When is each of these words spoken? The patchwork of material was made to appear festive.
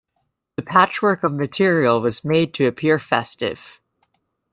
The 0.55 0.63
patchwork 0.63 1.21
of 1.23 1.31
material 1.31 2.01
was 2.01 2.25
made 2.25 2.55
to 2.55 2.65
appear 2.65 2.97
festive. 2.97 3.79